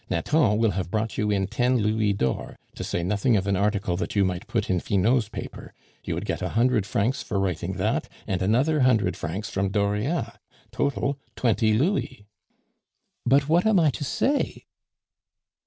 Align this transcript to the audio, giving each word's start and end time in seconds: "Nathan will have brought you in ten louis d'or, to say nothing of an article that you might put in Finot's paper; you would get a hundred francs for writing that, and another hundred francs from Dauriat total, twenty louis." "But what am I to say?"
"Nathan 0.09 0.57
will 0.57 0.71
have 0.71 0.89
brought 0.89 1.15
you 1.19 1.29
in 1.29 1.45
ten 1.45 1.77
louis 1.77 2.11
d'or, 2.13 2.57
to 2.73 2.83
say 2.83 3.03
nothing 3.03 3.37
of 3.37 3.45
an 3.45 3.55
article 3.55 3.95
that 3.97 4.15
you 4.15 4.25
might 4.25 4.47
put 4.47 4.67
in 4.67 4.79
Finot's 4.79 5.29
paper; 5.29 5.75
you 6.03 6.15
would 6.15 6.25
get 6.25 6.41
a 6.41 6.49
hundred 6.57 6.87
francs 6.87 7.21
for 7.21 7.39
writing 7.39 7.73
that, 7.73 8.09
and 8.25 8.41
another 8.41 8.79
hundred 8.79 9.15
francs 9.15 9.51
from 9.51 9.69
Dauriat 9.69 10.39
total, 10.71 11.19
twenty 11.35 11.73
louis." 11.75 12.25
"But 13.27 13.47
what 13.47 13.67
am 13.67 13.79
I 13.79 13.91
to 13.91 14.03
say?" 14.03 14.65